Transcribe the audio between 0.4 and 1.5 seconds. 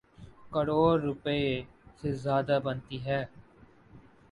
کروڑ روپے